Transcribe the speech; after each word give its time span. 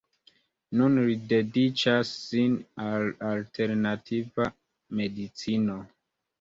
Nun 0.79 0.95
li 1.09 1.17
dediĉas 1.33 2.15
sin 2.23 2.57
al 2.87 3.07
alternativa 3.35 4.51
medicino. 5.03 5.81